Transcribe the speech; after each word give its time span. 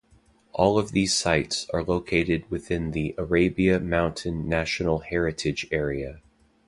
All 0.53 0.79
of 0.79 0.93
these 0.93 1.13
sites 1.13 1.69
are 1.75 1.83
located 1.83 2.49
within 2.49 2.89
the 2.89 3.13
Arabia 3.19 3.79
Mountain 3.79 4.49
National 4.49 5.01
Heritage 5.01 5.67
Area. 5.71 6.21